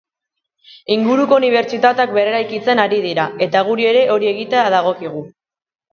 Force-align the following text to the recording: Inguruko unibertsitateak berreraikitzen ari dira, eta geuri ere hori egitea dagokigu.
Inguruko 0.93 1.37
unibertsitateak 1.41 2.15
berreraikitzen 2.15 2.83
ari 2.85 3.03
dira, 3.07 3.27
eta 3.49 3.65
geuri 3.69 3.87
ere 3.91 4.03
hori 4.15 4.31
egitea 4.35 4.65
dagokigu. 4.77 5.23